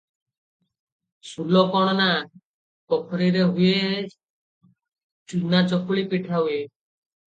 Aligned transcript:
ସୁଲ 1.31 1.61
କ’ଣ 1.75 1.91
ନା, 1.99 2.07
ପୋଖରୀରେ 2.93 3.45
ହୁଏ, 3.51 3.75
ଚୁନା 5.35 5.61
ଚକୁଳି 5.75 6.07
ପିଠା 6.15 6.41
ହୁଏ। 6.45 6.57